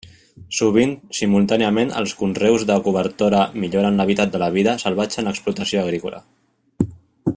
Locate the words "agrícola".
5.85-6.23